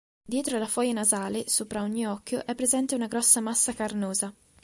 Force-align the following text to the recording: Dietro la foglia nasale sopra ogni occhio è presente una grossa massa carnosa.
Dietro 0.25 0.57
la 0.57 0.65
foglia 0.65 0.93
nasale 0.93 1.47
sopra 1.47 1.83
ogni 1.83 2.07
occhio 2.07 2.43
è 2.47 2.55
presente 2.55 2.95
una 2.95 3.05
grossa 3.05 3.39
massa 3.39 3.71
carnosa. 3.75 4.33